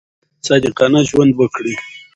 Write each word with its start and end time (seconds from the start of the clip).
صادقانه 0.47 0.99
ژوند 1.09 1.31
وکړئ. 1.35 1.75